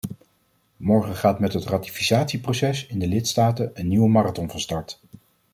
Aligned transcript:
Morgen 0.77 1.15
gaat 1.15 1.39
met 1.39 1.53
het 1.53 1.65
ratificatieproces 1.65 2.87
in 2.87 2.99
de 2.99 3.07
lidstaten 3.07 3.71
een 3.73 3.87
nieuwe 3.87 4.09
marathon 4.09 4.49
van 4.49 4.59
start. 4.59 5.01